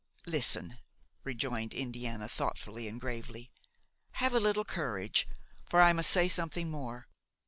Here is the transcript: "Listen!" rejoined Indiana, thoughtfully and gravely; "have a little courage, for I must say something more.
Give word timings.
"Listen!" 0.25 0.79
rejoined 1.23 1.75
Indiana, 1.75 2.27
thoughtfully 2.27 2.87
and 2.87 2.99
gravely; 2.99 3.51
"have 4.13 4.33
a 4.33 4.39
little 4.39 4.65
courage, 4.65 5.27
for 5.63 5.79
I 5.79 5.93
must 5.93 6.09
say 6.09 6.27
something 6.27 6.71
more. 6.71 7.07